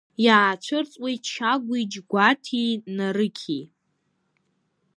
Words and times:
ИаацәырҵуеитЧагәи, 0.25 1.83
Џьгәаҭи, 1.91 2.69
Нарықьи. 2.95 3.63